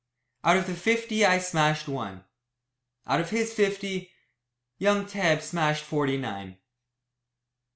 [0.43, 2.23] Out of my fifty I smashed one.
[3.05, 4.11] Out of his fifty
[4.79, 6.57] young Tebb smashed forty nine.